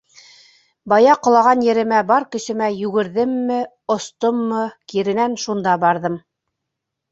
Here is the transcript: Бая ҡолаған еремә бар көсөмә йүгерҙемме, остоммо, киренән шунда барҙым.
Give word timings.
Бая 0.93 1.17
ҡолаған 1.27 1.61
еремә 1.65 1.99
бар 2.13 2.25
көсөмә 2.37 2.71
йүгерҙемме, 2.79 3.61
остоммо, 3.99 4.65
киренән 4.95 5.39
шунда 5.47 5.79
барҙым. 5.87 6.21